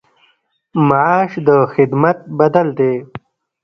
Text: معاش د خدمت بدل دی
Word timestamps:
معاش 0.87 1.31
د 1.47 1.49
خدمت 1.73 2.17
بدل 2.39 2.67
دی 2.77 2.93